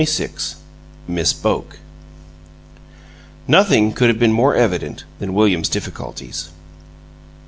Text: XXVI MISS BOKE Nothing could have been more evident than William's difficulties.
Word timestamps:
XXVI 0.01 0.55
MISS 1.07 1.31
BOKE 1.31 1.77
Nothing 3.47 3.93
could 3.93 4.09
have 4.09 4.17
been 4.17 4.31
more 4.31 4.55
evident 4.55 5.03
than 5.19 5.35
William's 5.35 5.69
difficulties. 5.69 6.49